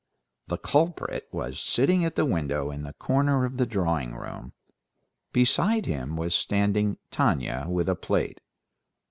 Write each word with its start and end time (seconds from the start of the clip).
The 0.47 0.57
culprit 0.57 1.29
was 1.31 1.59
sitting 1.59 2.03
at 2.05 2.15
the 2.15 2.25
window 2.25 2.71
in 2.71 2.81
the 2.81 2.93
corner 2.93 3.45
of 3.45 3.57
the 3.57 3.67
drawing 3.67 4.15
room; 4.15 4.53
beside 5.31 5.85
him 5.85 6.17
was 6.17 6.33
standing 6.33 6.97
Tanya 7.11 7.67
with 7.69 7.87
a 7.87 7.95
plate. 7.95 8.41